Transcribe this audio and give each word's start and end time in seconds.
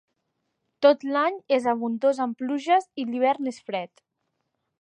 Tot 0.85 1.05
l'any 1.15 1.37
és 1.59 1.69
abundós 1.75 2.23
en 2.27 2.35
pluges, 2.41 2.91
i 3.03 3.09
l'hivern 3.11 3.53
és 3.55 3.61
fred. 3.69 4.07